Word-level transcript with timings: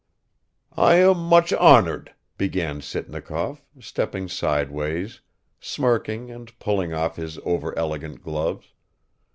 "I 0.75 0.95
am 0.95 1.19
much 1.19 1.53
honored," 1.53 2.15
began 2.35 2.81
Sitnikov, 2.81 3.61
stepping 3.79 4.29
sideways, 4.29 5.21
smirking 5.59 6.31
and 6.31 6.57
pulling 6.57 6.91
off 6.91 7.17
his 7.17 7.37
overelegant 7.45 8.23
gloves. 8.23 8.69